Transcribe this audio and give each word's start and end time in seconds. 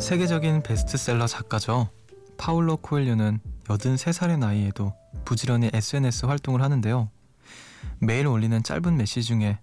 세계적인 0.00 0.62
베스트셀러 0.62 1.26
작가죠. 1.26 1.88
파울로 2.36 2.76
코엘료는 2.76 3.40
83살의 3.64 4.38
나이에도 4.38 4.94
부지런히 5.24 5.70
SNS 5.72 6.26
활동을 6.26 6.62
하는데요. 6.62 7.10
매일 8.00 8.26
올리는 8.26 8.62
짧은 8.62 8.96
메시지 8.96 9.22
중에 9.22 9.58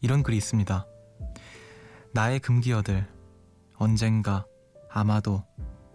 이런 0.00 0.22
글이 0.22 0.36
있습니다. 0.36 0.86
나의 2.12 2.40
금기어들, 2.40 3.06
언젠가, 3.76 4.44
아마도, 4.90 5.44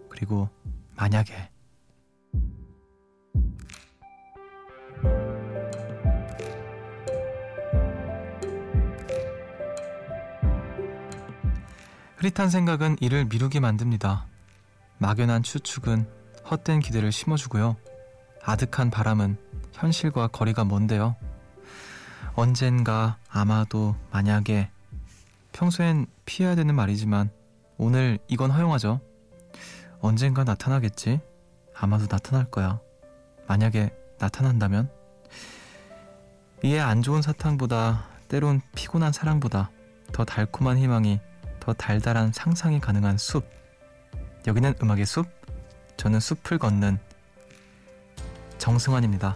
그리고 0.08 0.48
만약에. 0.94 1.50
흐릿한 12.26 12.50
생각은 12.50 12.96
이를 13.00 13.24
미루게 13.26 13.60
만듭니다. 13.60 14.26
막연한 14.98 15.44
추측은 15.44 16.08
헛된 16.50 16.80
기대를 16.80 17.12
심어주고요. 17.12 17.76
아득한 18.42 18.90
바람은 18.90 19.36
현실과 19.72 20.26
거리가 20.26 20.64
먼데요. 20.64 21.14
언젠가, 22.34 23.18
아마도, 23.28 23.94
만약에 24.10 24.70
평소엔 25.52 26.06
피해야 26.24 26.56
되는 26.56 26.74
말이지만 26.74 27.30
오늘 27.76 28.18
이건 28.26 28.50
허용하죠. 28.50 29.00
언젠가 30.00 30.42
나타나겠지? 30.42 31.20
아마도 31.76 32.06
나타날 32.10 32.46
거야. 32.46 32.80
만약에 33.46 33.94
나타난다면? 34.18 34.90
이에 36.64 36.80
안 36.80 37.02
좋은 37.02 37.22
사탕보다 37.22 38.04
때론 38.26 38.62
피곤한 38.74 39.12
사랑보다 39.12 39.70
더 40.12 40.24
달콤한 40.24 40.78
희망이 40.78 41.20
더 41.66 41.72
달달한 41.72 42.30
상상이 42.32 42.78
가능한 42.78 43.18
숲. 43.18 43.44
여기는 44.46 44.74
음악의 44.80 45.04
숲. 45.04 45.26
저는 45.96 46.20
숲을 46.20 46.58
걷는 46.58 47.00
정승환입니다. 48.58 49.34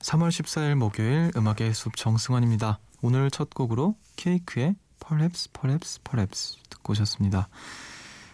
3월 0.00 0.30
14일 0.30 0.76
목요일 0.76 1.30
음악의 1.36 1.74
숲 1.74 1.94
정승환입니다. 1.94 2.78
오늘 3.02 3.30
첫 3.30 3.50
곡으로 3.50 3.96
케이크의 4.16 4.74
Perhaps, 4.98 5.52
Perhaps, 5.52 6.00
Perhaps 6.02 6.56
듣고 6.70 6.92
오셨습니다. 6.92 7.50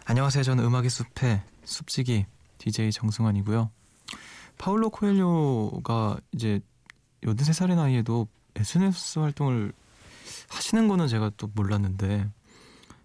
안녕하세요. 0.05 0.44
저는 0.44 0.65
음악의 0.65 0.91
숲의 0.91 1.43
숲지기 1.65 2.26
DJ 2.59 2.93
정승환이고요. 2.93 3.71
파울로 4.59 4.91
코엘료가 4.91 6.19
이제 6.31 6.60
83살의 7.22 7.75
나이에도 7.75 8.28
SNS 8.55 9.19
활동을 9.19 9.72
하시는 10.49 10.87
거는 10.87 11.09
제가 11.09 11.32
또 11.37 11.50
몰랐는데 11.53 12.31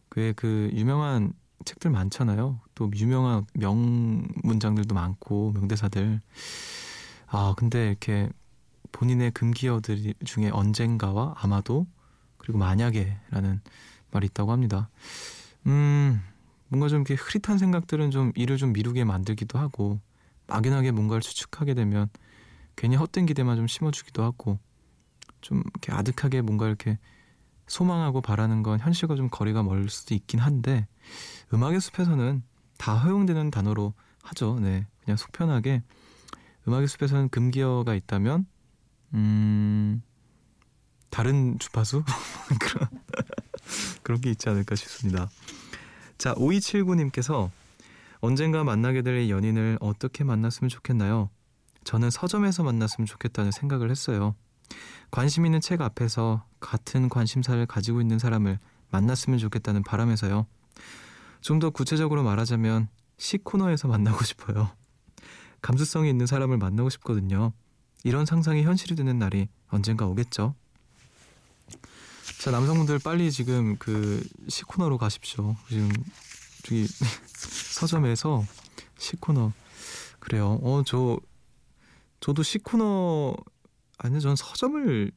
그의 0.10 0.34
그 0.36 0.70
유명한 0.74 1.34
책들 1.66 1.90
많잖아요. 1.90 2.60
또 2.76 2.92
유명한 2.96 3.48
명문장들도 3.56 4.94
많고 4.94 5.52
명대사들. 5.54 6.22
아 7.26 7.56
근데 7.58 7.88
이렇게 7.88 8.30
본인의 8.92 9.32
금기어들 9.32 10.14
중에 10.26 10.50
언젠가와 10.50 11.36
아마도 11.38 11.88
그리고 12.38 12.58
만약에라는 12.58 13.62
말이 14.12 14.28
있다고 14.28 14.52
합니다. 14.52 14.90
음, 15.68 16.22
뭔가 16.68 16.88
좀 16.88 17.02
이렇게 17.02 17.16
흐릿한 17.16 17.58
생각들은 17.58 18.12
좀 18.12 18.32
일을 18.36 18.58
좀 18.58 18.74
미루게 18.74 19.04
만들기도 19.04 19.60
하고 19.60 20.00
막연하게 20.48 20.92
뭔가를 20.92 21.22
추측하게 21.22 21.74
되면 21.74 22.10
괜히 22.76 22.96
헛된 22.96 23.26
기대만 23.26 23.58
좀 23.58 23.68
심어주기도 23.68 24.24
하고 24.24 24.58
좀 25.42 25.64
이렇게 25.66 25.92
아득하게 25.92 26.42
뭔가 26.42 26.68
이렇게 26.68 26.98
소망하고 27.68 28.22
바라는 28.22 28.64
건 28.64 28.80
현실과 28.80 29.16
좀 29.16 29.30
거리가 29.30 29.64
멀 29.64 29.90
수도 29.90 30.14
있긴 30.14 30.40
한데 30.40 30.88
음악의 31.54 31.80
숲에서는 31.80 32.44
다 32.78 32.96
허용되는 32.96 33.52
단어로 33.52 33.94
하죠. 34.24 34.60
네, 34.60 34.86
그냥 35.04 35.18
속편하게 35.18 35.84
음악의 36.68 36.88
숲에서는 36.88 37.30
금기어가 37.30 37.96
있다면 37.96 38.46
음 39.14 40.02
다른 41.10 41.60
주파수? 41.60 42.04
그런, 42.60 42.90
그런 44.04 44.22
게 44.22 44.32
있지 44.32 44.50
않을까 44.50 44.76
싶습니다. 44.76 45.30
자, 46.18 46.34
5279님께서 46.36 47.50
언젠가 48.20 48.64
만나게 48.64 49.02
될 49.02 49.30
연인을 49.30 49.78
어떻게 49.82 50.24
만났으면 50.24 50.70
좋겠나요? 50.70 51.30
저는 51.84 52.10
서점에서 52.12 52.64
만났으면 52.64 53.06
좋겠다는 53.08 53.52
생각을 53.52 53.90
했어요. 53.90 54.36
관심 55.10 55.46
있는 55.46 55.60
책 55.60 55.82
앞에서 55.82 56.46
같은 56.60 57.10
관심사를 57.10 57.66
가지고 57.66 58.00
있는 58.00 58.20
사람을 58.20 58.60
만났으면 58.92 59.40
좋겠다는 59.40 59.84
바람에서요. 59.84 60.46
좀 61.42 61.60
더 61.60 61.72
구체적으로 61.72 62.24
말하자면 62.24 62.88
시 63.18 63.38
코너에서 63.40 63.88
만나고 63.88 64.24
싶어요. 64.24 64.70
감수성이 65.62 66.10
있는 66.10 66.26
사람을 66.26 66.58
만나고 66.58 66.90
싶거든요. 66.92 67.52
이런 68.04 68.26
상상이 68.26 68.64
현실이 68.64 68.96
되는 68.96 69.20
날이 69.20 69.48
언젠가 69.70 70.06
오겠죠. 70.06 70.56
자 72.40 72.52
남성분들 72.52 73.00
빨리 73.00 73.32
지금 73.32 73.78
그 73.78 74.28
시코너로 74.48 74.98
가십시오. 74.98 75.56
지금 75.70 75.90
저기 76.64 76.88
서점에서 77.78 78.44
시코너 78.98 79.52
그래요. 80.20 80.60
어 80.64 80.84
저 80.86 81.20
저도 82.20 82.44
시코너 82.44 83.36
아니 83.98 84.20
전 84.22 84.36
서점을 84.36 85.12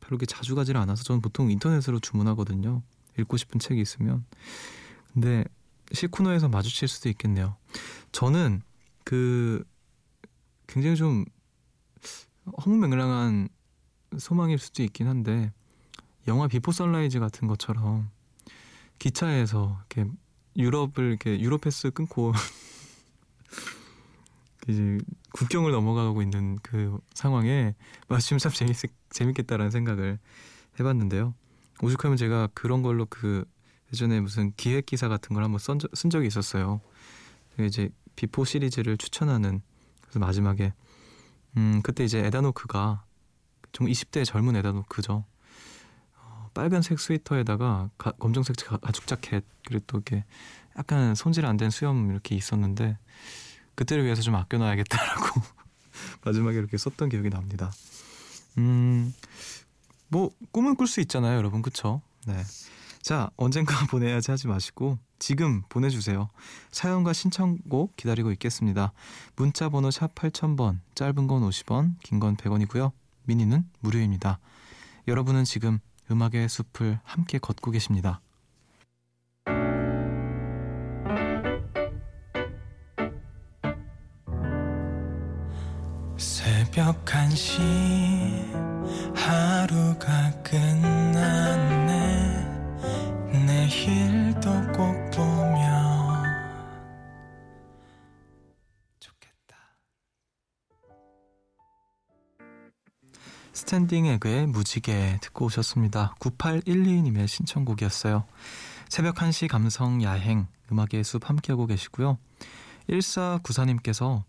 별로 0.00 0.18
그렇게 0.18 0.26
자주 0.26 0.54
가지를 0.54 0.80
않아서 0.80 1.02
저는 1.04 1.20
보통 1.22 1.50
인터넷으로 1.50 2.00
주문하거든요. 2.00 2.82
읽고 3.18 3.36
싶은 3.36 3.60
책이 3.60 3.80
있으면 3.80 4.24
근데 5.12 5.44
시 5.92 6.02
코너에서 6.02 6.48
마주칠 6.48 6.88
수도 6.88 7.08
있겠네요. 7.08 7.56
저는 8.12 8.62
그 9.04 9.64
굉장히 10.66 10.96
좀 10.96 11.24
허무맹랑한 12.64 13.48
소망일 14.18 14.58
수도 14.58 14.82
있긴 14.82 15.06
한데 15.06 15.52
영화 16.26 16.48
Before 16.48 16.72
Sunrise 16.72 17.20
같은 17.20 17.48
것처럼 17.48 18.10
기차에서 18.98 19.80
이렇게 19.90 20.10
유럽을 20.56 20.98
이렇게 20.98 21.40
유럽 21.40 21.62
패스 21.62 21.90
끊고 21.90 22.32
이제 24.68 24.98
국경을 25.32 25.72
넘어가고 25.72 26.22
있는 26.22 26.58
그 26.62 26.98
상황에 27.14 27.74
마침 28.08 28.38
참 28.38 28.52
재밌, 28.52 28.76
재밌겠다라는 29.10 29.70
생각을 29.70 30.18
해봤는데요. 30.78 31.34
오죽하면 31.82 32.16
제가 32.16 32.48
그런 32.52 32.82
걸로 32.82 33.06
그 33.06 33.44
예전에 33.92 34.20
무슨 34.20 34.52
기획 34.56 34.86
기사 34.86 35.08
같은 35.08 35.34
걸 35.34 35.44
한번 35.44 35.58
쓴, 35.58 35.78
쓴 35.94 36.10
적이 36.10 36.26
있었어요. 36.26 36.80
이제 37.58 37.90
Before 38.16 38.44
시리즈를 38.44 38.96
추천하는 38.96 39.62
그래서 40.02 40.18
마지막에 40.18 40.74
음 41.56 41.80
그때 41.82 42.04
이제 42.04 42.18
에단 42.18 42.49
호크가 42.49 43.04
좀 43.72 43.86
20대 43.86 44.24
젊은 44.24 44.56
에단 44.56 44.77
호크죠. 44.77 45.24
빨간색 46.52 46.98
스웨터에다가 46.98 47.90
가, 47.96 48.10
검정색 48.12 48.56
가죽 48.80 49.06
자켓 49.06 49.44
그리고 49.66 49.84
또 49.86 49.98
이렇게 49.98 50.24
약간 50.76 51.14
손질 51.14 51.46
안 51.46 51.56
된 51.56 51.70
수염 51.70 52.10
이렇게 52.10 52.34
있었는데 52.34 52.98
그때를 53.76 54.04
위해서 54.04 54.20
좀 54.22 54.34
아껴놔야겠다라고 54.34 55.40
마지막에 56.24 56.58
이렇게 56.58 56.76
썼던 56.76 57.08
기억이 57.08 57.30
납니다. 57.30 57.70
음, 58.58 59.14
뭐 60.08 60.30
꿈은 60.50 60.74
꿀 60.74 60.86
수 60.88 61.00
있잖아요, 61.00 61.36
여러분, 61.36 61.62
그쵸? 61.62 62.02
네. 62.26 62.42
자, 63.02 63.30
언젠가 63.36 63.74
보내야지 63.90 64.30
하지 64.30 64.46
마시고 64.48 64.98
지금 65.18 65.62
보내주세요. 65.68 66.28
사연과 66.70 67.12
신청곡 67.12 67.96
기다리고 67.96 68.30
있겠습니다. 68.32 68.92
문자 69.36 69.68
번호 69.68 69.90
샵 69.90 70.14
8000번, 70.14 70.80
짧은 70.94 71.26
건 71.26 71.42
50원, 71.48 71.94
긴 72.02 72.20
건 72.20 72.36
100원이고요. 72.36 72.92
미니는 73.24 73.64
무료입니다. 73.80 74.38
여러분은 75.08 75.44
지금 75.44 75.78
음악의 76.10 76.48
숲을 76.48 77.00
함께 77.04 77.38
걷고 77.38 77.70
계십니다. 77.70 78.20
새벽 86.16 87.04
1시 87.04 87.60
하루가 89.14 90.30
끝난 90.42 91.59
Standing 103.60 104.06
Egg의 104.06 104.46
무지개 104.46 105.18
듣고 105.20 105.44
오셨습니다 105.44 106.14
9812님의 106.18 107.28
신청곡이었어요 107.28 108.24
새벽 108.88 109.16
1시 109.16 109.48
감성 109.48 110.02
야행 110.02 110.46
음악의 110.72 111.04
숲 111.04 111.28
함께하고 111.28 111.66
계시고요 111.66 112.16
1494님께서 112.88 114.22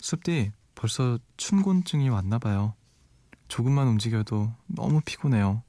숲디 0.00 0.52
벌써 0.74 1.18
춘곤증이 1.38 2.10
왔나 2.10 2.38
봐요. 2.38 2.74
조금만 3.48 3.88
움직여도 3.88 4.52
너무 4.66 5.00
피곤해요. 5.04 5.62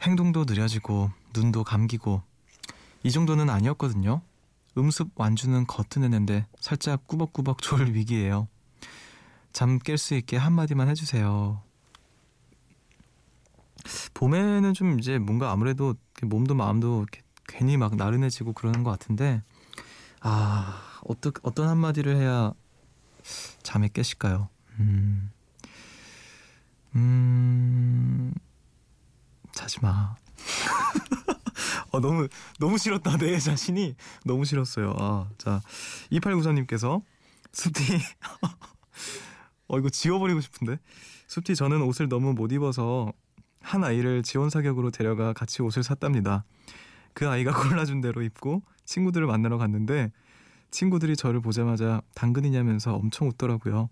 행동도 0.00 0.44
느려지고 0.44 1.10
눈도 1.34 1.62
감기고 1.62 2.22
이 3.02 3.10
정도는 3.10 3.50
아니었거든요. 3.50 4.22
음숲 4.78 5.10
완주는 5.14 5.66
거뜬했는데 5.66 6.46
살짝 6.58 7.06
꾸벅꾸벅 7.06 7.60
졸 7.60 7.92
위기예요. 7.92 8.48
잠 9.52 9.78
깰 9.78 9.98
수 9.98 10.14
있게 10.14 10.38
한마디만 10.38 10.88
해주세요. 10.88 11.62
봄에는 14.14 14.74
좀 14.74 14.98
이제 14.98 15.18
뭔가 15.18 15.50
아무래도 15.52 15.94
몸도 16.22 16.54
마음도 16.54 17.06
괜히 17.48 17.76
막 17.76 17.96
나른해지고 17.96 18.52
그러는 18.52 18.82
것 18.84 18.90
같은데 18.90 19.42
아 20.20 20.80
어떤 21.04 21.32
어떤 21.42 21.68
한마디를 21.68 22.16
해야 22.16 22.52
잠에 23.62 23.88
깨실까요? 23.92 24.48
음, 24.80 25.30
음, 26.94 28.32
자지 29.52 29.80
마. 29.80 30.16
어, 31.92 32.00
너무, 32.00 32.28
너무 32.58 32.78
싫었다. 32.78 33.16
내 33.18 33.38
자신이 33.38 33.94
너무 34.24 34.44
싫었어요. 34.44 34.94
아, 34.98 35.28
자, 35.38 35.60
2894님께서 36.10 37.02
숲티. 37.52 37.82
어, 39.68 39.78
이거 39.78 39.88
지워버리고 39.88 40.40
싶은데. 40.40 40.78
숲티, 41.28 41.54
저는 41.54 41.82
옷을 41.82 42.08
너무 42.08 42.32
못 42.34 42.52
입어서 42.52 43.12
한 43.62 43.84
아이를 43.84 44.22
지원 44.22 44.50
사격으로 44.50 44.90
데려가 44.90 45.32
같이 45.32 45.62
옷을 45.62 45.82
샀답니다. 45.82 46.44
그 47.14 47.28
아이가 47.28 47.52
골라준 47.62 48.00
대로 48.00 48.22
입고 48.22 48.62
친구들을 48.84 49.26
만나러 49.26 49.58
갔는데 49.58 50.12
친구들이 50.70 51.16
저를 51.16 51.40
보자마자 51.40 52.00
당근이냐면서 52.14 52.94
엄청 52.94 53.28
웃더라고요. 53.28 53.88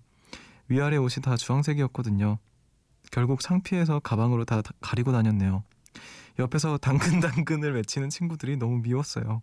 위아래 0.68 0.96
옷이 0.96 1.22
다 1.22 1.36
주황색이었거든요. 1.36 2.38
결국 3.10 3.40
창피해서 3.40 4.00
가방으로 4.00 4.44
다 4.44 4.62
가리고 4.80 5.12
다녔네요. 5.12 5.64
옆에서 6.38 6.78
당근당근을 6.78 7.72
외치는 7.74 8.08
친구들이 8.08 8.56
너무 8.56 8.78
미웠어요. 8.78 9.42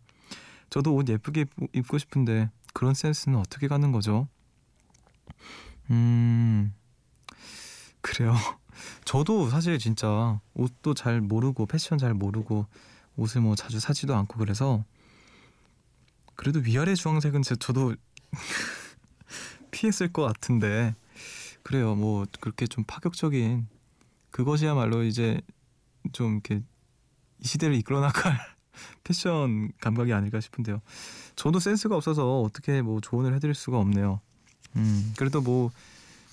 저도 0.70 0.96
옷 0.96 1.08
예쁘게 1.10 1.46
입고 1.74 1.98
싶은데 1.98 2.50
그런 2.74 2.94
센스는 2.94 3.38
어떻게 3.38 3.68
가는 3.68 3.92
거죠? 3.92 4.28
음, 5.90 6.74
그래요. 8.02 8.34
저도 9.06 9.50
사실 9.50 9.80
진짜 9.80 10.40
옷도 10.54 10.94
잘 10.94 11.22
모르고 11.22 11.66
패션 11.66 11.98
잘 11.98 12.14
모르고 12.14 12.66
옷을 13.16 13.42
뭐 13.42 13.56
자주 13.56 13.80
사지도 13.80 14.16
않고 14.16 14.38
그래서 14.38 14.84
그래도 16.36 16.60
위아래 16.60 16.96
주황색은 16.96 17.42
제 17.42 17.56
저도 17.56 17.96
피했을 19.72 20.14
것 20.14 20.24
같은데 20.24 20.96
그래요. 21.64 21.96
뭐 21.96 22.26
그렇게 22.40 22.66
좀 22.68 22.84
파격적인 22.86 23.68
그것이야말로 24.32 25.04
이제 25.04 25.42
좀 26.14 26.34
이렇게 26.34 26.64
이 27.40 27.48
시대를 27.48 27.76
이끌어 27.76 28.00
나갈 28.00 28.40
패션 29.04 29.72
감각이 29.82 30.14
아닐까 30.14 30.40
싶은데요. 30.40 30.82
저도 31.36 31.60
센스가 31.60 31.96
없어서 31.96 32.42
어떻게 32.42 32.82
뭐 32.82 33.02
조언을 33.02 33.34
해드릴 33.36 33.54
수가 33.54 33.80
없네요. 33.80 34.22
음, 34.76 35.14
그래도 35.18 35.42
뭐 35.42 35.72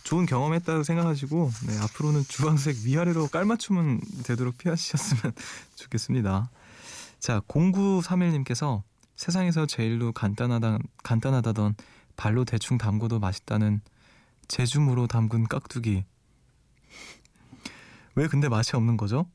좋은 0.04 0.26
경험했다고 0.26 0.82
생각하시고 0.82 1.50
네, 1.66 1.78
앞으로는 1.78 2.22
주황색 2.28 2.76
위아래로 2.84 3.28
깔맞춤은 3.28 4.00
되도록 4.24 4.58
피하셨으면 4.58 5.32
좋겠습니다. 5.76 6.50
자, 7.18 7.40
0931님께서 7.48 8.82
세상에서 9.16 9.64
제일로 9.64 10.12
간단하다, 10.12 10.78
간단하다던 11.02 11.74
발로 12.16 12.44
대충 12.44 12.76
담궈도 12.76 13.18
맛있다는 13.18 13.80
제주무로 14.46 15.06
담근 15.06 15.44
깍두기. 15.44 16.04
왜 18.14 18.28
근데 18.28 18.50
맛이 18.50 18.76
없는 18.76 18.98
거죠? 18.98 19.26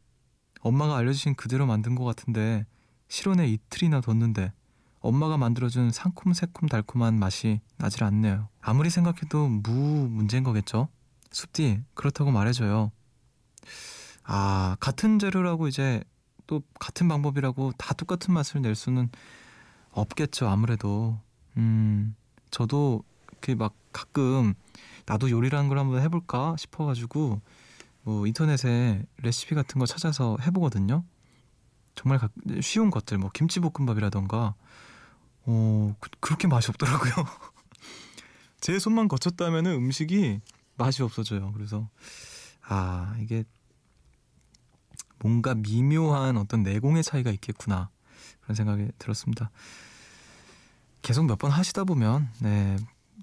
엄마가 0.61 0.97
알려주신 0.97 1.33
그대로 1.33 1.65
만든 1.65 1.95
것 1.95 2.03
같은데 2.03 2.65
실온에 3.07 3.47
이틀이나 3.47 4.01
뒀는데 4.01 4.53
엄마가 4.99 5.37
만들어준 5.37 5.91
상콤 5.91 6.33
새콤 6.33 6.69
달콤한 6.69 7.17
맛이 7.17 7.59
나질 7.77 8.03
않네요. 8.03 8.48
아무리 8.61 8.89
생각해도 8.89 9.47
무 9.47 10.07
문제인 10.09 10.43
거겠죠? 10.43 10.89
숲디 11.31 11.83
그렇다고 11.93 12.31
말해줘요. 12.31 12.91
아 14.23 14.77
같은 14.79 15.19
재료라고 15.19 15.67
이제 15.67 16.03
또 16.47 16.61
같은 16.79 17.07
방법이라고 17.07 17.73
다 17.77 17.93
똑같은 17.93 18.33
맛을 18.33 18.61
낼 18.61 18.75
수는 18.75 19.09
없겠죠 19.91 20.47
아무래도 20.47 21.19
음 21.57 22.15
저도 22.51 23.03
그 23.41 23.55
막 23.55 23.73
가끔 23.91 24.53
나도 25.05 25.29
요리라는 25.31 25.69
걸 25.69 25.79
한번 25.79 26.01
해볼까 26.01 26.55
싶어가지고 26.57 27.41
뭐 28.03 28.27
인터넷에 28.27 29.03
레시피 29.17 29.55
같은 29.55 29.79
거 29.79 29.85
찾아서 29.85 30.37
해보거든요 30.41 31.03
정말 31.95 32.19
쉬운 32.61 32.91
것들 32.91 33.17
뭐 33.17 33.29
김치볶음밥이라던가 33.33 34.55
어 35.45 35.95
그, 35.99 36.09
그렇게 36.19 36.47
맛이 36.47 36.69
없더라고요 36.69 37.11
제 38.59 38.77
손만 38.79 39.07
거쳤다면은 39.07 39.71
음식이 39.71 40.41
맛이 40.75 41.03
없어져요 41.03 41.51
그래서 41.53 41.89
아 42.61 43.15
이게 43.19 43.43
뭔가 45.19 45.53
미묘한 45.55 46.37
어떤 46.37 46.63
내공의 46.63 47.03
차이가 47.03 47.31
있겠구나 47.31 47.89
그런 48.41 48.55
생각이 48.55 48.87
들었습니다. 48.97 49.51
계속 51.01 51.25
몇 51.25 51.37
번 51.37 51.51
하시다 51.51 51.83
보면 51.83 52.29
네, 52.41 52.75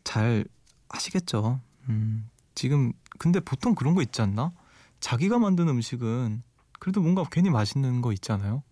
잘 0.04 0.44
하시겠죠. 0.88 1.60
음, 1.88 2.28
지금 2.54 2.92
근데 3.18 3.40
보통 3.40 3.74
그런 3.74 3.94
거 3.94 4.02
있지 4.02 4.22
않나? 4.22 4.52
자기가 5.00 5.38
만든 5.38 5.68
음식은 5.68 6.42
그래도 6.78 7.00
뭔가 7.00 7.24
괜히 7.30 7.50
맛있는 7.50 8.00
거 8.02 8.12
있잖아요. 8.12 8.62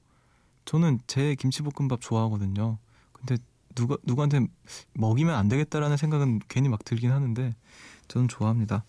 저는 0.65 1.01
제 1.07 1.35
김치볶음밥 1.35 2.01
좋아하거든요. 2.01 2.79
근데 3.13 3.37
누가 3.75 3.97
누구한테 4.05 4.47
먹이면 4.95 5.35
안 5.35 5.49
되겠다라는 5.49 5.97
생각은 5.97 6.41
괜히 6.49 6.69
막 6.69 6.85
들긴 6.85 7.11
하는데 7.13 7.55
저는 8.09 8.29
좋아합니다. 8.29 8.85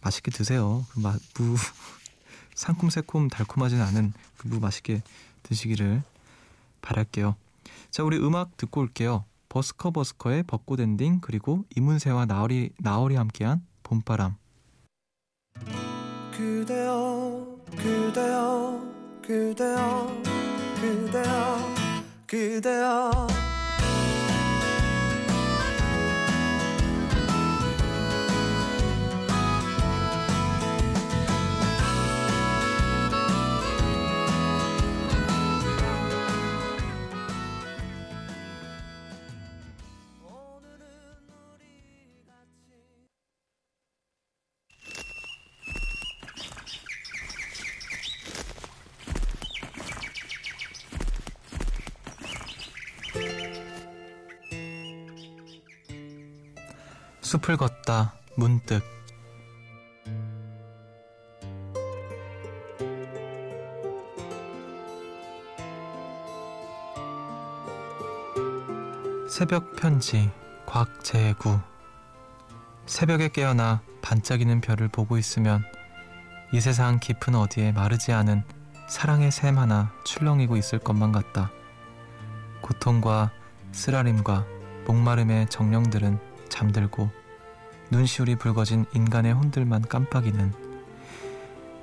맛있게 0.00 0.30
드세요. 0.30 0.84
그 0.90 1.00
마, 1.00 1.16
무 1.38 1.56
상콤 2.54 2.90
새콤 2.90 3.28
달콤하진 3.28 3.80
않은 3.80 4.12
그 4.38 4.48
무 4.48 4.60
맛있게 4.60 5.02
드시기를 5.42 6.02
바랄게요. 6.82 7.36
자, 7.90 8.02
우리 8.04 8.16
음악 8.18 8.56
듣고 8.56 8.80
올게요. 8.82 9.24
버스커 9.48 9.90
버스커의 9.90 10.42
벚꽃 10.44 10.80
엔딩 10.80 11.20
그리고 11.20 11.64
이문세와 11.76 12.26
나얼이 12.26 12.70
나얼이 12.78 13.16
함께한 13.16 13.64
봄바람. 13.82 14.36
그대여 16.32 17.56
그대여 17.76 18.82
그대여 19.22 20.22
그대여 20.80 21.74
그대여 22.26 23.45
숲을 57.26 57.56
걷다 57.56 58.14
문득 58.36 58.84
새벽 69.28 69.74
편지 69.74 70.30
곽재구 70.66 71.58
새벽에 72.86 73.28
깨어나 73.28 73.82
반짝이는 74.02 74.60
별을 74.60 74.86
보고 74.86 75.18
있으면 75.18 75.64
이 76.52 76.60
세상 76.60 77.00
깊은 77.00 77.34
어디에 77.34 77.72
마르지 77.72 78.12
않은 78.12 78.44
사랑의 78.88 79.32
샘 79.32 79.58
하나 79.58 79.92
출렁이고 80.04 80.56
있을 80.56 80.78
것만 80.78 81.10
같다. 81.10 81.50
고통과 82.60 83.32
쓰라림과 83.72 84.46
목마름의 84.86 85.48
정령들은 85.48 86.35
잠들고 86.48 87.10
눈시울이 87.90 88.36
붉어진 88.36 88.84
인간의 88.94 89.32
혼들만 89.32 89.82
깜빡이는 89.82 90.52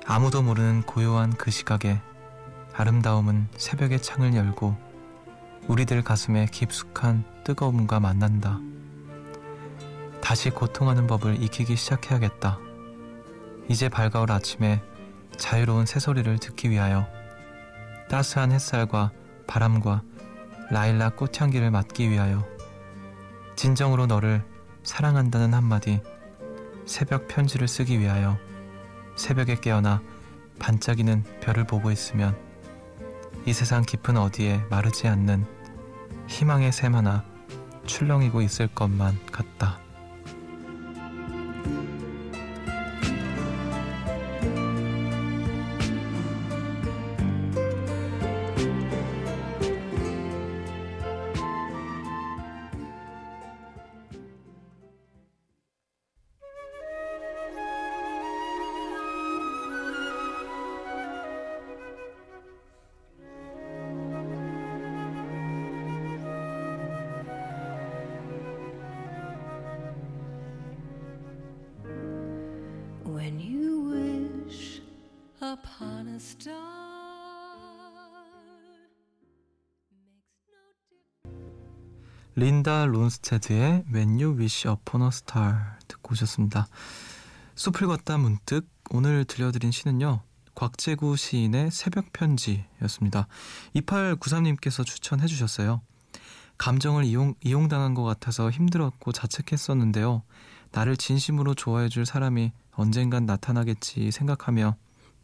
아무도 0.06 0.42
모르는 0.42 0.82
고요한 0.82 1.32
그 1.32 1.50
시각에 1.50 2.00
아름다움은 2.74 3.48
새벽의 3.56 4.02
창을 4.02 4.34
열고 4.34 4.76
우리들 5.66 6.02
가슴에 6.02 6.46
깊숙한 6.50 7.24
뜨거움과 7.44 8.00
만난다. 8.00 8.60
다시 10.20 10.50
고통하는 10.50 11.06
법을 11.06 11.42
익히기 11.42 11.76
시작해야겠다. 11.76 12.58
이제 13.68 13.88
밝아올 13.88 14.30
아침에 14.30 14.82
자유로운 15.36 15.86
새소리를 15.86 16.38
듣기 16.38 16.68
위하여 16.68 17.06
따스한 18.10 18.52
햇살과 18.52 19.12
바람과 19.46 20.02
라일락 20.70 21.16
꽃향기를 21.16 21.70
맡기 21.70 22.10
위하여 22.10 22.46
진정으로 23.56 24.06
너를 24.06 24.44
사랑한다는 24.84 25.54
한마디 25.54 26.00
새벽 26.84 27.26
편지를 27.26 27.66
쓰기 27.66 27.98
위하여 27.98 28.38
새벽에 29.16 29.56
깨어나 29.56 30.02
반짝이는 30.58 31.24
별을 31.40 31.64
보고 31.64 31.90
있으면 31.90 32.36
이 33.46 33.52
세상 33.52 33.82
깊은 33.82 34.16
어디에 34.16 34.62
마르지 34.70 35.08
않는 35.08 35.44
희망의 36.28 36.72
샘 36.72 36.94
하나 36.94 37.24
출렁이고 37.86 38.40
있을 38.42 38.68
것만 38.68 39.18
같다. 39.30 39.83
린다 82.36 82.86
론스테드의 82.86 83.84
When 83.92 84.20
You 84.20 84.36
Wish 84.36 84.68
Upon 84.68 85.02
a 85.02 85.08
Star 85.08 85.54
듣고 85.86 86.12
오셨습니다. 86.12 86.66
숲을 87.54 87.86
걷다 87.86 88.18
문득 88.18 88.68
오늘 88.90 89.24
들려드린 89.24 89.70
시는요. 89.70 90.22
곽재구 90.56 91.16
시인의 91.16 91.70
새벽 91.70 92.12
편지였습니다. 92.12 93.28
2893님께서 93.76 94.84
추천해 94.84 95.26
주셨어요. 95.26 95.80
감정을 96.58 97.04
이용, 97.04 97.34
이용당한 97.42 97.94
것 97.94 98.02
같아서 98.02 98.50
힘들었고 98.50 99.12
자책했었는데요. 99.12 100.22
나를 100.72 100.96
진심으로 100.96 101.54
좋아해 101.54 101.88
줄 101.88 102.04
사람이 102.04 102.52
언젠간 102.72 103.26
나타나겠지 103.26 104.10
생각하며 104.10 104.76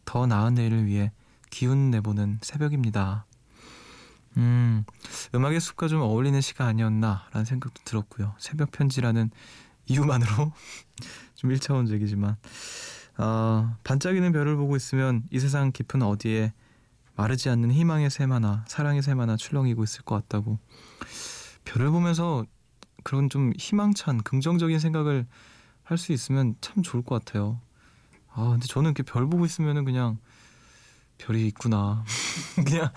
더 0.05 0.27
나은 0.27 0.53
내일을 0.53 0.85
위해 0.85 1.11
기운 1.49 1.91
내보는 1.91 2.39
새벽입니다. 2.41 3.25
음, 4.37 4.85
음악의 5.35 5.59
숲과 5.59 5.87
좀 5.87 6.01
어울리는 6.01 6.39
시가 6.39 6.65
아니었나라는 6.65 7.45
생각도 7.45 7.81
들었고요. 7.83 8.35
새벽 8.37 8.71
편지라는 8.71 9.31
이유만으로 9.87 10.53
좀 11.35 11.49
1차원적이지만 11.51 12.35
아, 13.17 13.75
반짝이는 13.83 14.31
별을 14.31 14.55
보고 14.55 14.75
있으면 14.75 15.23
이 15.31 15.39
세상 15.39 15.71
깊은 15.71 16.01
어디에 16.01 16.53
마르지 17.15 17.49
않는 17.49 17.71
희망의 17.71 18.09
샘 18.09 18.31
하나, 18.31 18.63
사랑의 18.67 19.01
샘 19.01 19.19
하나 19.19 19.35
출렁이고 19.35 19.83
있을 19.83 20.03
것 20.03 20.15
같다고 20.15 20.59
별을 21.65 21.91
보면서 21.91 22.45
그런 23.03 23.29
좀 23.29 23.51
희망찬 23.57 24.23
긍정적인 24.23 24.79
생각을 24.79 25.27
할 25.83 25.97
수 25.97 26.13
있으면 26.13 26.55
참 26.61 26.83
좋을 26.83 27.03
것 27.03 27.23
같아요. 27.23 27.59
아, 28.33 28.49
근데 28.51 28.65
저는 28.65 28.91
이렇게 28.91 29.03
별 29.03 29.27
보고 29.27 29.45
있으면은 29.45 29.83
그냥 29.83 30.19
별이 31.17 31.45
있구나. 31.47 32.05
그냥 32.65 32.85
어, 32.85 32.91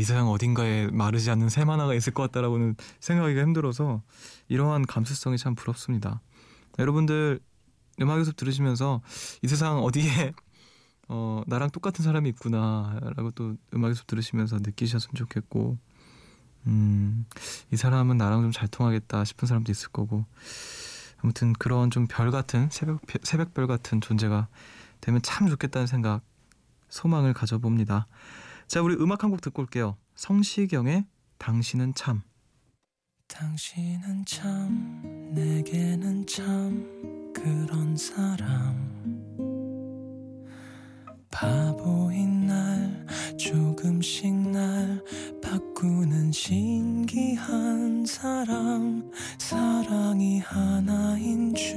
이 0.00 0.04
세상 0.04 0.28
어딘가에 0.28 0.88
마르지 0.88 1.30
않는 1.30 1.48
샘 1.48 1.70
하나가 1.70 1.94
있을 1.94 2.12
것 2.12 2.22
같다라고는 2.24 2.76
생각하기가 3.00 3.42
힘들어서 3.42 4.02
이러한 4.48 4.86
감수성이 4.86 5.38
참 5.38 5.54
부럽습니다. 5.54 6.20
여러분들 6.78 7.40
음악의 8.00 8.24
숲 8.24 8.36
들으시면서 8.36 9.02
이 9.42 9.48
세상 9.48 9.78
어디에 9.78 10.32
어, 11.08 11.42
나랑 11.46 11.70
똑같은 11.70 12.02
사람이 12.04 12.28
있구나라고 12.30 13.30
또 13.32 13.56
음악의 13.74 13.94
숲 13.94 14.06
들으시면서 14.06 14.56
느끼셨으면 14.62 15.14
좋겠고 15.14 15.78
음, 16.66 17.26
이 17.72 17.76
사람은 17.76 18.16
나랑 18.16 18.40
좀 18.42 18.50
잘 18.52 18.68
통하겠다 18.68 19.24
싶은 19.24 19.46
사람도 19.46 19.70
있을 19.70 19.90
거고 19.90 20.24
아무튼 21.18 21.52
그런 21.52 21.90
좀 21.90 22.06
별 22.08 22.30
같은 22.30 22.68
새벽 22.70 23.00
새벽별 23.22 23.66
같은 23.66 24.00
존재가 24.00 24.48
되면 25.00 25.20
참 25.22 25.48
좋겠다는 25.48 25.86
생각 25.86 26.22
소망을 26.88 27.32
가져봅니다. 27.34 28.06
자, 28.66 28.80
우리 28.82 28.94
음악 28.96 29.22
한 29.24 29.30
곡 29.30 29.40
듣고 29.40 29.62
올게요. 29.62 29.96
성시경의 30.14 31.04
당신은 31.38 31.94
참. 31.94 32.22
당신은 33.28 34.24
참 34.26 35.30
내게는 35.34 36.26
참 36.26 37.32
그런 37.34 37.96
사람 37.96 38.92
바보인 41.30 42.46
날 42.46 43.06
조금씩 43.36 44.32
날 44.50 45.02
바꾸는 45.42 46.30
신기한 46.30 48.06
사람 48.06 49.10
사랑이 49.38 50.38
하나인 50.40 51.54
줄 51.54 51.74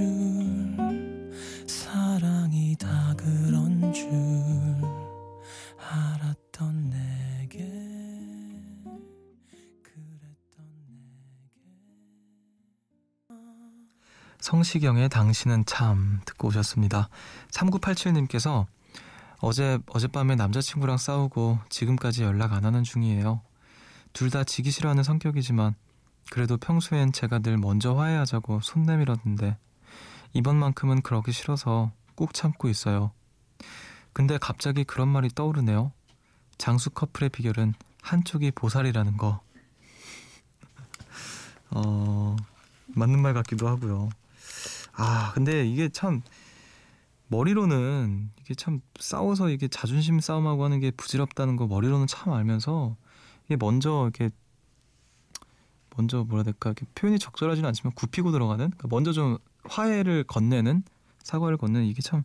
사랑이 1.65 2.75
다 2.77 3.15
그런 3.17 3.91
줄 3.93 4.07
성시경의 14.39 15.09
당신은 15.09 15.65
참 15.65 16.21
듣고 16.25 16.49
오셨습니다. 16.49 17.09
3987님께서 17.51 18.65
어제 19.39 19.79
어젯밤에 19.87 20.35
남자친구랑 20.35 20.97
싸우고 20.97 21.59
지금까지 21.69 22.23
연락 22.23 22.53
안 22.53 22.65
하는 22.65 22.83
중이에요. 22.83 23.41
둘 24.13 24.29
다 24.31 24.43
지기 24.43 24.71
싫어하는 24.71 25.03
성격이지만 25.03 25.75
그래도 26.31 26.57
평소엔 26.57 27.11
제가 27.13 27.39
늘 27.39 27.57
먼저 27.57 27.93
화해하자고 27.93 28.61
손 28.61 28.83
내밀었는데 28.83 29.57
이번만큼은 30.33 31.01
그러기 31.01 31.31
싫어서 31.31 31.91
꾹 32.15 32.33
참고 32.33 32.67
있어요. 32.67 33.11
근데 34.13 34.37
갑자기 34.39 34.83
그런 34.83 35.07
말이 35.07 35.29
떠오르네요. 35.29 35.91
장수 36.57 36.89
커플의 36.89 37.29
비결은 37.29 37.75
한쪽이 38.01 38.51
보살이라는 38.51 39.17
거. 39.17 39.41
어, 41.69 42.35
맞는 42.87 43.21
말 43.21 43.33
같기도 43.35 43.67
하고요. 43.67 44.09
아, 44.97 45.31
근데 45.33 45.65
이게 45.65 45.89
참 45.89 46.21
머리로는 47.27 48.31
이게 48.41 48.55
참 48.55 48.81
싸워서 48.99 49.49
이게 49.49 49.67
자존심 49.67 50.19
싸움하고 50.19 50.63
하는 50.63 50.79
게 50.79 50.91
부질없다는 50.91 51.55
거 51.55 51.67
머리로는 51.67 52.07
참 52.07 52.33
알면서 52.33 52.95
이게 53.45 53.55
먼저 53.57 54.09
이렇게 54.11 54.33
먼저 55.95 56.23
뭐라 56.23 56.39
해야 56.39 56.43
될까 56.43 56.69
이렇게 56.69 56.85
표현이 56.95 57.19
적절하지는 57.19 57.67
않지만 57.69 57.93
굽히고 57.93 58.31
들어가는 58.31 58.69
그러니까 58.69 58.87
먼저 58.89 59.11
좀 59.11 59.37
화해를 59.65 60.23
건네는 60.23 60.83
사과를 61.23 61.57
건네는 61.57 61.85
이게 61.85 62.01
참 62.01 62.23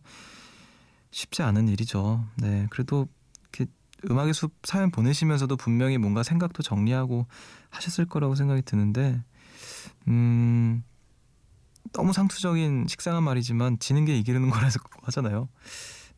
쉽지 1.11 1.43
않은 1.43 1.67
일이죠. 1.67 2.25
네, 2.37 2.67
그래도 2.71 3.07
이렇게 3.41 3.71
음악의 4.09 4.33
숲 4.33 4.53
사연 4.63 4.89
보내시면서도 4.89 5.57
분명히 5.57 5.97
뭔가 5.97 6.23
생각도 6.23 6.63
정리하고 6.63 7.27
하셨을 7.69 8.05
거라고 8.05 8.35
생각이 8.35 8.63
드는데 8.63 9.21
음. 10.07 10.83
너무 11.91 12.13
상투적인 12.13 12.87
식상한 12.87 13.23
말이지만 13.23 13.79
지는 13.79 14.05
게 14.05 14.17
이기는 14.17 14.49
거라서 14.49 14.79
하잖아요. 15.03 15.49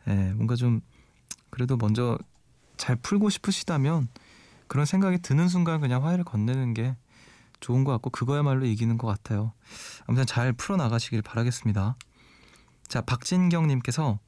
예, 0.07 0.13
뭔가 0.33 0.55
좀 0.55 0.81
그래도 1.49 1.77
먼저 1.77 2.17
잘 2.77 2.95
풀고 2.95 3.29
싶으시다면 3.29 4.07
그런 4.67 4.85
생각이 4.85 5.19
드는 5.19 5.47
순간 5.47 5.81
그냥 5.81 6.05
화해를 6.05 6.23
건네는 6.23 6.73
게 6.73 6.95
좋은 7.59 7.83
것 7.83 7.91
같고 7.93 8.09
그거야말로 8.09 8.65
이기는 8.65 8.97
것 8.97 9.07
같아요. 9.07 9.53
아무튼 10.05 10.25
잘 10.25 10.53
풀어나가시길 10.53 11.21
바라겠습니다. 11.21 11.95
자, 12.87 13.01
박진경님께서 13.01 14.19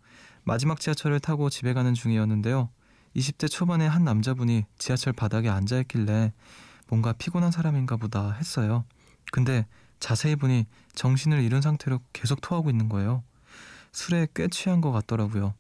마지막 0.44 0.80
지하철을 0.80 1.20
타고 1.20 1.50
집에 1.50 1.74
가는 1.74 1.94
중이었는데요. 1.94 2.70
20대 3.16 3.50
초반에 3.50 3.86
한 3.86 4.04
남자분이 4.04 4.66
지하철 4.78 5.14
바닥에 5.14 5.50
앉아있길래 5.50 6.34
뭔가 6.88 7.14
피곤한 7.14 7.52
사람인가 7.52 7.98
보다 7.98 8.32
했어요. 8.32 8.86
근데 9.32 9.68
자세히 10.00 10.36
보니 10.36 10.66
정신을 10.96 11.42
잃은 11.44 11.62
상태로 11.62 12.00
계속 12.14 12.42
토하고 12.42 12.70
있는 12.70 12.90
거예요. 12.90 13.24
술에 13.92 14.28
꽤 14.36 14.48
취한 14.48 14.82
것 14.82 14.92
같더라고요. 14.92 15.54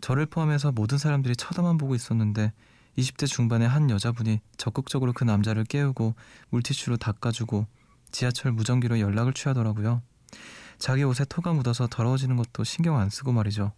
저를 0.00 0.26
포함해서 0.26 0.72
모든 0.72 0.98
사람들이 0.98 1.36
쳐다만 1.36 1.78
보고 1.78 1.94
있었는데 1.94 2.52
20대 2.98 3.26
중반의 3.26 3.68
한 3.68 3.90
여자분이 3.90 4.40
적극적으로 4.56 5.12
그 5.12 5.24
남자를 5.24 5.64
깨우고 5.64 6.14
물티슈로 6.50 6.96
닦아주고 6.96 7.66
지하철 8.10 8.52
무전기로 8.52 8.98
연락을 8.98 9.32
취하더라고요. 9.32 10.02
자기 10.78 11.04
옷에 11.04 11.24
토가 11.26 11.52
묻어서 11.52 11.86
더러워지는 11.86 12.36
것도 12.36 12.64
신경 12.64 12.98
안 12.98 13.10
쓰고 13.10 13.32
말이죠. 13.32 13.72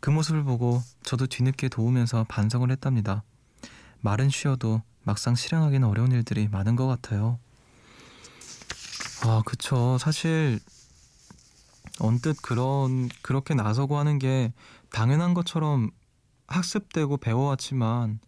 그 0.00 0.10
모습을 0.10 0.44
보고 0.44 0.82
저도 1.02 1.26
뒤늦게 1.26 1.68
도우면서 1.68 2.26
반성을 2.28 2.70
했답니다. 2.70 3.22
말은 4.00 4.30
쉬어도 4.30 4.82
막상 5.02 5.34
실행하기는 5.34 5.86
어려운 5.86 6.12
일들이 6.12 6.48
많은 6.48 6.76
것 6.76 6.86
같아요. 6.86 7.38
아, 9.22 9.42
그쵸. 9.44 9.98
사실 9.98 10.60
언뜻 11.98 12.40
그런 12.40 13.08
그렇게 13.22 13.54
나서고 13.54 13.98
하는 13.98 14.18
게 14.18 14.52
당연한 14.90 15.34
것처럼 15.34 15.90
학습되고 16.46 17.18
배워왔지만 17.18 18.18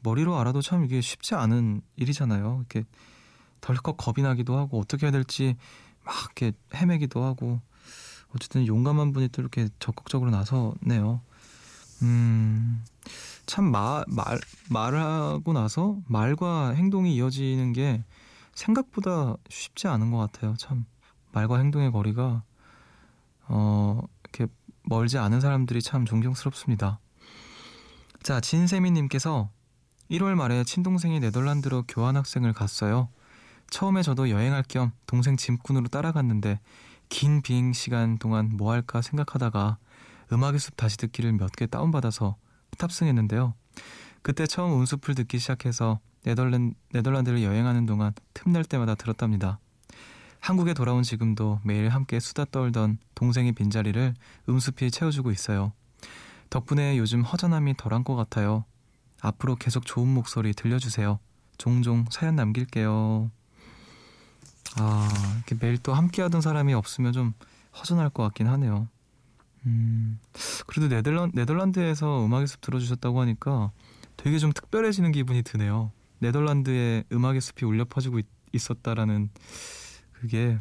머리로 0.00 0.38
알아도 0.38 0.60
참 0.60 0.84
이게 0.84 1.00
쉽지 1.00 1.34
않은 1.34 1.80
일이잖아요. 1.96 2.58
이렇게 2.58 2.86
덜컥 3.62 3.96
겁이 3.96 4.22
나기도 4.22 4.58
하고 4.58 4.78
어떻게 4.78 5.06
해야 5.06 5.12
될지 5.12 5.56
막 6.04 6.14
이렇게 6.36 6.52
헤매기도 6.74 7.24
하고 7.24 7.60
어쨌든 8.34 8.66
용감한 8.66 9.12
분이 9.12 9.28
또 9.28 9.40
이렇게 9.40 9.68
적극적으로 9.78 10.30
나서네요. 10.30 11.20
음, 12.02 12.84
참 13.46 13.70
말, 13.70 14.04
말, 14.08 14.38
말하고 14.68 15.52
나서 15.52 15.96
말과 16.08 16.70
행동이 16.70 17.14
이어지는 17.14 17.72
게 17.72 18.02
생각보다 18.54 19.36
쉽지 19.48 19.88
않은 19.88 20.10
것 20.10 20.18
같아요. 20.18 20.54
참 20.58 20.84
말과 21.32 21.58
행동의 21.58 21.90
거리가 21.92 22.42
어, 23.48 24.00
이렇게 24.24 24.52
멀지 24.84 25.18
않은 25.18 25.40
사람들이 25.40 25.82
참 25.82 26.04
존경스럽습니다. 26.04 26.98
자, 28.22 28.40
진세미님께서 28.40 29.50
1월 30.10 30.34
말에 30.34 30.64
친동생이 30.64 31.20
네덜란드로 31.20 31.84
교환학생을 31.88 32.52
갔어요. 32.52 33.08
처음에 33.70 34.02
저도 34.02 34.28
여행할 34.30 34.62
겸 34.68 34.92
동생 35.06 35.36
짐꾼으로 35.36 35.88
따라갔는데 35.88 36.60
긴 37.08 37.40
비행 37.42 37.72
시간 37.72 38.18
동안 38.18 38.50
뭐 38.56 38.72
할까 38.72 39.00
생각하다가 39.02 39.78
음악의 40.32 40.58
숲 40.58 40.76
다시 40.76 40.96
듣기를 40.98 41.32
몇 41.32 41.50
개 41.56 41.66
다운받아서 41.66 42.36
탑승했는데요. 42.78 43.54
그때 44.22 44.46
처음 44.46 44.78
운숲을 44.78 45.14
듣기 45.14 45.38
시작해서 45.38 46.00
네덜란, 46.24 46.74
네덜란드를 46.92 47.42
여행하는 47.42 47.86
동안 47.86 48.12
틈날 48.34 48.64
때마다 48.64 48.94
들었답니다. 48.94 49.58
한국에 50.40 50.74
돌아온 50.74 51.02
지금도 51.02 51.60
매일 51.62 51.88
함께 51.88 52.18
수다 52.18 52.46
떨던 52.46 52.98
동생의 53.14 53.52
빈자리를 53.52 54.14
음숲이 54.48 54.90
채워주고 54.90 55.30
있어요. 55.30 55.72
덕분에 56.50 56.98
요즘 56.98 57.22
허전함이 57.22 57.76
덜한 57.76 58.04
것 58.04 58.16
같아요. 58.16 58.64
앞으로 59.20 59.56
계속 59.56 59.86
좋은 59.86 60.08
목소리 60.08 60.52
들려주세요. 60.52 61.20
종종 61.58 62.04
사연 62.10 62.36
남길게요. 62.36 63.30
아, 64.76 65.34
이렇게 65.36 65.54
매일 65.60 65.78
또 65.78 65.94
함께하던 65.94 66.40
사람이 66.40 66.74
없으면 66.74 67.12
좀 67.12 67.34
허전할 67.76 68.10
것 68.10 68.24
같긴 68.24 68.48
하네요. 68.48 68.88
음, 69.66 70.18
그래도 70.66 70.88
네덜란, 70.88 71.30
네덜란드에서 71.34 72.24
음악의 72.26 72.48
숲 72.48 72.60
들어주셨다고 72.62 73.20
하니까 73.20 73.70
되게 74.16 74.38
좀 74.38 74.52
특별해지는 74.52 75.12
기분이 75.12 75.42
드네요. 75.42 75.92
네덜란드에 76.22 77.02
음악의 77.10 77.40
숲이 77.40 77.64
울려 77.64 77.84
퍼지고 77.84 78.20
있, 78.20 78.26
있었다라는 78.52 79.28
그게 80.12 80.60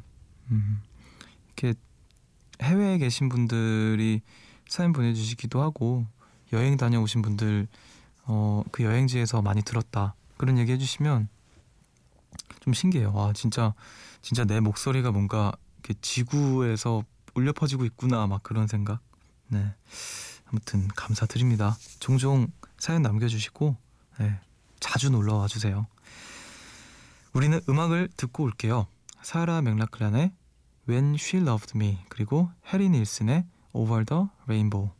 음, 0.49 0.81
이렇게 1.45 1.75
해외에 2.63 2.97
계신 2.97 3.29
분들이 3.29 4.21
사연 4.67 4.91
보내주시기도 4.91 5.61
하고 5.61 6.07
여행 6.51 6.77
다녀오신 6.77 7.21
분들 7.21 7.67
어, 8.23 8.63
그 8.71 8.83
여행지에서 8.83 9.43
많이 9.43 9.61
들었다 9.61 10.15
그런 10.37 10.57
얘기 10.57 10.71
해주시면 10.71 11.29
좀 12.61 12.73
신기해요. 12.73 13.13
와 13.13 13.31
진짜 13.33 13.75
진짜 14.23 14.45
내 14.45 14.59
목소리가 14.59 15.11
뭔가 15.11 15.51
이렇게 15.75 15.93
지구에서 16.01 17.03
울려 17.35 17.53
퍼지고 17.53 17.85
있구나 17.85 18.25
막 18.25 18.41
그런 18.41 18.65
생각. 18.65 18.99
네 19.47 19.75
아무튼 20.45 20.87
감사드립니다. 20.87 21.77
종종 21.99 22.47
사연 22.79 23.03
남겨주시고 23.03 23.75
네, 24.19 24.39
자주 24.81 25.09
놀러 25.09 25.35
와 25.35 25.47
주세요. 25.47 25.87
우리는 27.31 27.61
음악을 27.69 28.09
듣고 28.17 28.43
올게요. 28.43 28.87
사라 29.21 29.61
맥락클란의 29.61 30.33
When 30.89 31.13
She 31.13 31.41
Loved 31.41 31.77
Me 31.77 31.99
그리고 32.09 32.51
해리 32.73 32.89
닐슨의 32.89 33.45
Over 33.71 34.03
the 34.03 34.23
Rainbow 34.43 34.91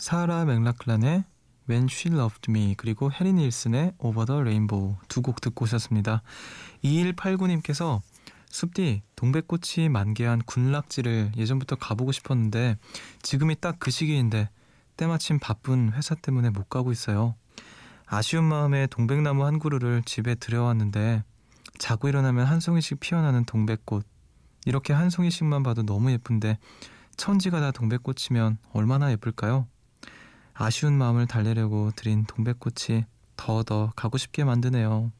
사라 0.00 0.46
맥락클란의 0.46 1.24
When 1.68 1.86
She 1.90 2.16
Loved 2.16 2.50
Me 2.50 2.74
그리고 2.74 3.12
해리 3.12 3.34
닐슨의 3.34 3.92
Over 3.98 4.24
the 4.24 4.40
Rainbow 4.40 4.96
두 5.08 5.20
곡 5.20 5.42
듣고 5.42 5.64
오셨습니다. 5.64 6.22
2189님께서 6.82 8.00
숲디 8.48 9.02
동백꽃이 9.14 9.90
만개한 9.90 10.40
군락지를 10.46 11.32
예전부터 11.36 11.76
가보고 11.76 12.12
싶었는데 12.12 12.78
지금이 13.20 13.60
딱 13.60 13.76
그 13.78 13.90
시기인데 13.90 14.48
때마침 14.96 15.38
바쁜 15.38 15.92
회사 15.92 16.14
때문에 16.14 16.48
못 16.48 16.70
가고 16.70 16.92
있어요. 16.92 17.34
아쉬운 18.06 18.44
마음에 18.44 18.86
동백나무 18.86 19.44
한 19.44 19.58
그루를 19.58 20.02
집에 20.06 20.34
들여왔는데 20.34 21.24
자고 21.76 22.08
일어나면 22.08 22.46
한 22.46 22.60
송이씩 22.60 23.00
피어나는 23.00 23.44
동백꽃 23.44 24.06
이렇게 24.64 24.94
한 24.94 25.10
송이씩만 25.10 25.62
봐도 25.62 25.82
너무 25.82 26.10
예쁜데 26.10 26.56
천지가 27.18 27.60
다 27.60 27.70
동백꽃이면 27.70 28.56
얼마나 28.72 29.10
예쁠까요? 29.12 29.68
아쉬운 30.62 30.92
마음을 30.98 31.26
달래려고 31.26 31.90
드린 31.96 32.24
동백꽃이 32.26 33.06
더더 33.36 33.92
가고 33.96 34.18
싶게 34.18 34.44
만드네요. 34.44 35.10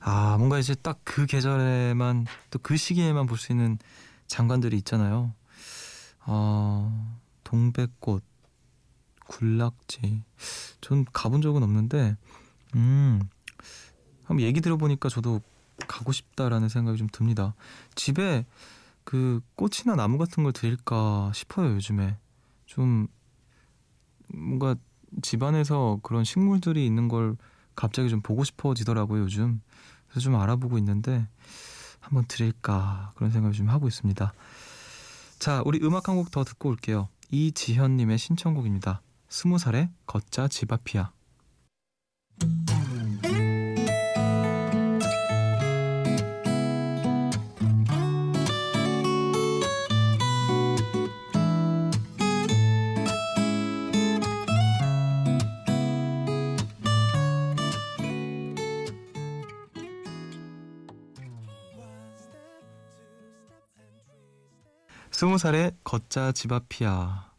아, 0.00 0.36
뭔가 0.38 0.58
이제 0.58 0.74
딱 0.76 1.00
그 1.04 1.26
계절에만 1.26 2.26
또 2.50 2.58
그 2.60 2.76
시기에만 2.76 3.26
볼 3.26 3.36
수 3.38 3.50
있는 3.52 3.78
장관들이 4.28 4.76
있잖아요. 4.78 5.34
어, 6.26 7.18
동백꽃, 7.42 8.22
굴락지. 9.26 10.22
전 10.80 11.04
가본 11.12 11.42
적은 11.42 11.62
없는데, 11.64 12.16
음, 12.76 13.20
한번 14.24 14.46
얘기 14.46 14.60
들어보니까 14.60 15.08
저도 15.08 15.40
가고 15.88 16.12
싶다라는 16.12 16.68
생각이 16.68 16.98
좀 16.98 17.08
듭니다. 17.10 17.54
집에 17.96 18.46
그 19.02 19.40
꽃이나 19.56 19.96
나무 19.96 20.18
같은 20.18 20.44
걸 20.44 20.52
드릴까 20.52 21.32
싶어요, 21.34 21.74
요즘에. 21.74 22.16
좀 22.66 23.08
뭔가 24.32 24.74
집안에서 25.22 25.98
그런 26.02 26.24
식물들이 26.24 26.86
있는 26.86 27.08
걸 27.08 27.36
갑자기 27.74 28.08
좀 28.08 28.20
보고 28.20 28.44
싶어지더라고요, 28.44 29.22
요즘. 29.22 29.60
그래서 30.08 30.20
좀 30.20 30.36
알아보고 30.36 30.78
있는데 30.78 31.26
한번 32.00 32.24
드릴까 32.26 33.12
그런 33.16 33.30
생각을 33.30 33.54
좀 33.54 33.68
하고 33.68 33.88
있습니다. 33.88 34.32
자, 35.38 35.62
우리 35.64 35.80
음악 35.82 36.08
한 36.08 36.16
곡 36.16 36.30
더 36.30 36.44
듣고 36.44 36.68
올게요. 36.68 37.08
이지현님의 37.30 38.18
신청곡입니다. 38.18 39.02
스무 39.28 39.58
살의 39.58 39.88
걷자 40.06 40.48
집 40.48 40.72
앞이야. 40.72 41.12
스무 65.40 65.52
살의 65.52 65.72
걷자 65.84 66.32
집 66.32 66.52
앞이야 66.52 67.30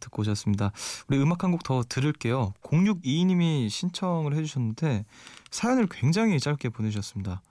듣고 0.00 0.22
오셨습니다. 0.22 0.72
우리 1.08 1.18
음악 1.18 1.44
한 1.44 1.50
곡 1.50 1.62
더 1.62 1.82
들을게요. 1.86 2.54
0622님이 2.62 3.68
신청을 3.68 4.34
해주셨는데 4.34 5.04
사연을 5.50 5.88
굉장히 5.90 6.40
짧게 6.40 6.70
보내주셨습니다. 6.70 7.42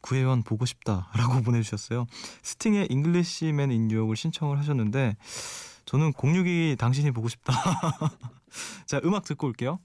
구혜원 0.00 0.42
보고 0.42 0.64
싶다라고 0.64 1.42
보내주셨어요. 1.44 2.06
스팅의 2.42 2.86
Englishman 2.88 3.72
in 3.72 3.88
New 3.88 3.96
York을 3.96 4.16
신청을 4.16 4.58
하셨는데 4.58 5.16
저는 5.84 6.14
062 6.14 6.76
당신이 6.78 7.10
보고 7.10 7.28
싶다. 7.28 7.52
자 8.86 9.02
음악 9.04 9.24
듣고 9.24 9.46
올게요. 9.48 9.78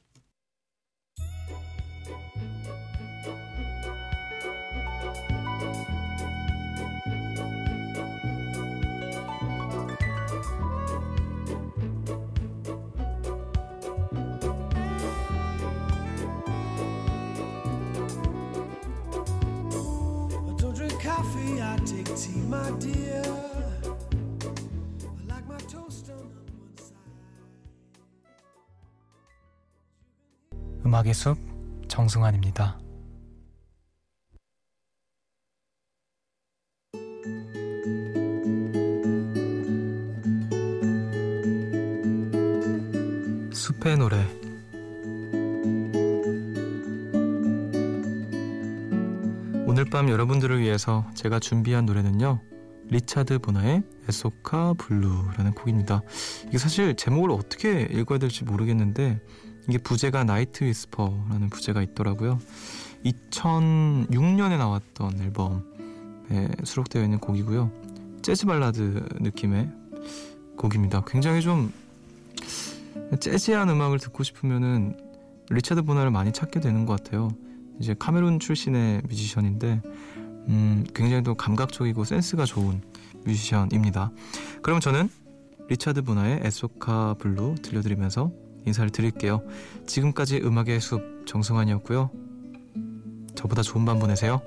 음악의 30.86 31.14
숲 31.14 31.38
정승환입니다. 31.88 32.78
숲의 43.54 43.98
노래 43.98 44.41
밤 50.02 50.10
여러분들을 50.10 50.60
위해서 50.62 51.06
제가 51.14 51.38
준비한 51.38 51.86
노래는요 51.86 52.40
리차드 52.88 53.38
보나의 53.38 53.84
Esoka 54.10 54.74
Bulu라는 54.74 55.54
곡입니다. 55.54 56.02
이게 56.48 56.58
사실 56.58 56.96
제목을 56.96 57.30
어떻게 57.30 57.84
읽어야 57.84 58.18
될지 58.18 58.44
모르겠는데 58.44 59.22
이게 59.70 59.78
부제가 59.78 60.24
Night 60.24 60.64
Whisper라는 60.64 61.52
부제가 61.52 61.84
있더라고요. 61.84 62.40
2006년에 63.06 64.58
나왔던 64.58 65.22
앨범에 65.22 66.50
수록되어 66.64 67.04
있는 67.04 67.20
곡이고요. 67.20 67.72
재즈 68.24 68.48
발라드 68.48 69.06
느낌의 69.20 69.70
곡입니다. 70.58 71.04
굉장히 71.06 71.42
좀 71.42 71.72
재즈한 73.20 73.70
음악을 73.70 74.00
듣고 74.00 74.24
싶으면은 74.24 74.98
리차드 75.52 75.84
보나를 75.84 76.10
많이 76.10 76.32
찾게 76.32 76.60
되는 76.60 76.88
것 76.88 77.04
같아요. 77.04 77.30
이제 77.82 77.96
카메룬 77.98 78.40
출신의 78.40 79.02
뮤지션인데 79.08 79.82
음, 80.48 80.86
굉장히 80.94 81.24
또 81.24 81.34
감각적이고 81.36 82.04
센스가 82.04 82.46
좋은 82.46 82.82
뮤지션입니다. 83.26 84.12
그럼 84.62 84.80
저는 84.80 85.10
리차드 85.68 86.04
보나의 86.04 86.42
Esoka 86.44 87.16
Bulu 87.20 87.56
들려드리면서 87.62 88.32
인사를 88.66 88.92
드릴게요. 88.92 89.42
지금까지 89.88 90.42
음악의 90.44 90.80
숲 90.80 91.26
정승환이었고요. 91.26 92.12
저보다 93.36 93.64
좋은 93.64 93.86
밤 93.86 93.98
보내세요. 93.98 94.42